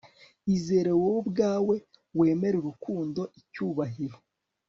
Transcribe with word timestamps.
izere 0.55 0.91
wowe 1.01 1.17
ubwawe, 1.21 1.75
wemere 2.19 2.55
urukundo, 2.59 3.21
icyubahiro 3.39 4.17